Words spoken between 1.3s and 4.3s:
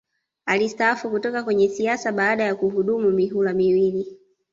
kwenye siasa baada ya kuhudumu mihula miwili